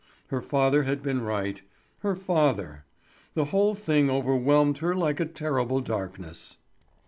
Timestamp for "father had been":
0.41-1.21